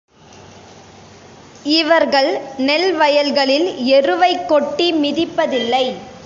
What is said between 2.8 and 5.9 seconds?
வயல்களில் எருவைக் கொட்டி மிதிப்பதில்லை.